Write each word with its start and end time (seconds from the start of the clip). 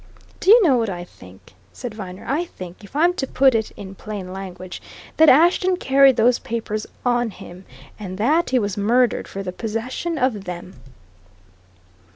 "Do 0.39 0.49
you 0.49 0.63
know 0.63 0.77
what 0.77 0.89
I 0.89 1.03
think?" 1.03 1.53
said 1.71 1.93
Viner. 1.93 2.25
"I 2.27 2.43
think 2.45 2.83
if 2.83 2.95
I'm 2.95 3.13
to 3.13 3.27
put 3.27 3.53
it 3.53 3.69
in 3.77 3.93
plain 3.93 4.33
language 4.33 4.81
that 5.17 5.29
Ashton 5.29 5.77
carried 5.77 6.15
those 6.15 6.39
papers 6.39 6.87
on 7.05 7.29
him, 7.29 7.65
and 7.99 8.17
that 8.17 8.49
he 8.49 8.57
was 8.57 8.75
murdered 8.77 9.27
for 9.27 9.43
the 9.43 9.51
possession 9.53 10.17
of 10.17 10.45
them!" 10.45 10.73